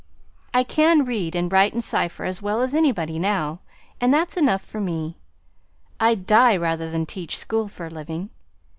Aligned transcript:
I 0.51 0.63
can 0.63 1.05
read 1.05 1.35
and 1.35 1.51
write 1.51 1.73
and 1.73 1.83
cipher 1.83 2.23
as 2.25 2.41
well 2.41 2.63
as 2.63 2.73
anybody 2.73 3.19
now, 3.19 3.59
and 3.99 4.11
that's 4.11 4.35
enough 4.35 4.63
for 4.63 4.81
me. 4.81 5.19
I'd 5.99 6.25
die 6.25 6.57
rather 6.57 6.89
than 6.89 7.05
teach 7.05 7.37
school 7.37 7.67
for 7.67 7.85
a 7.85 7.89
living. 7.91 8.31